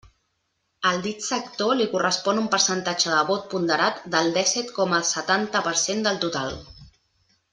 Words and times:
Al 0.91 1.01
dit 1.07 1.25
sector 1.25 1.73
li 1.81 1.85
correspon 1.91 2.39
un 2.45 2.47
percentatge 2.55 3.11
de 3.15 3.19
vot 3.29 3.45
ponderat 3.53 4.01
del 4.17 4.33
dèsset 4.39 4.73
coma 4.81 5.03
setanta 5.13 5.63
per 5.69 5.75
cent 5.85 6.05
del 6.09 6.19
total. 6.27 6.57